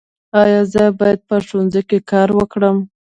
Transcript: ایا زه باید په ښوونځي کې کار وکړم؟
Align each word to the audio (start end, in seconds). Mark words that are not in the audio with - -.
ایا 0.41 0.61
زه 0.73 0.83
باید 0.99 1.19
په 1.29 1.35
ښوونځي 1.45 1.81
کې 1.89 1.97
کار 2.11 2.29
وکړم؟ 2.35 2.77